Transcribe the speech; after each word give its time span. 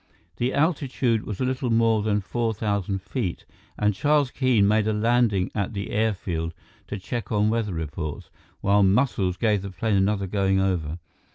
The 0.37 0.55
altitude 0.55 1.27
was 1.27 1.39
a 1.39 1.45
little 1.45 1.69
more 1.69 2.01
than 2.01 2.21
four 2.21 2.55
thousand 2.55 3.03
feet, 3.03 3.45
and 3.77 3.93
Charles 3.93 4.31
Keene 4.31 4.67
made 4.67 4.87
a 4.87 4.93
landing 4.93 5.51
at 5.53 5.73
the 5.73 5.91
airfield 5.91 6.55
to 6.87 6.97
check 6.97 7.31
on 7.31 7.51
weather 7.51 7.75
reports, 7.75 8.31
while 8.61 8.81
Muscles 8.81 9.37
gave 9.37 9.61
the 9.61 9.69
plane 9.69 9.95
another 9.95 10.25
going 10.25 10.59
over. 10.59 10.97